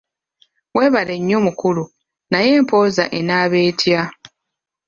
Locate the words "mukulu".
1.45-1.83